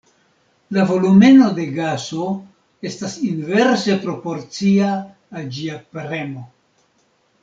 La 0.75 0.83
volumeno 0.91 1.49
de 1.57 1.65
gaso 1.75 2.23
estas 2.91 3.17
inverse 3.27 3.97
proporcia 4.05 4.89
al 5.43 5.51
ĝia 5.59 5.77
premo. 5.97 6.43